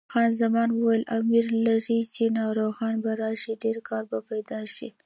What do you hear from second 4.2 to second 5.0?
پیدا شي.